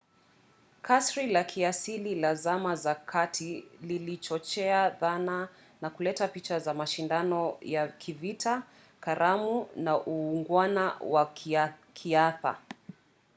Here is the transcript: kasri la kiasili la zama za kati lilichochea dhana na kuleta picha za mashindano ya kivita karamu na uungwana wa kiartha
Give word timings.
kasri 0.81 1.27
la 1.27 1.43
kiasili 1.45 2.15
la 2.15 2.35
zama 2.35 2.75
za 2.75 2.95
kati 2.95 3.63
lilichochea 3.81 4.89
dhana 4.89 5.49
na 5.81 5.89
kuleta 5.89 6.27
picha 6.27 6.59
za 6.59 6.73
mashindano 6.73 7.57
ya 7.61 7.87
kivita 7.87 8.63
karamu 8.99 9.67
na 9.75 10.07
uungwana 10.07 10.97
wa 11.01 11.25
kiartha 11.93 12.57